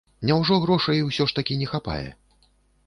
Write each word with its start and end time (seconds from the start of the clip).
Няўжо 0.29 0.57
грошай 0.63 1.03
усё 1.09 1.29
ж 1.31 1.37
такі 1.41 1.61
не 1.61 1.67
хапае? 1.75 2.03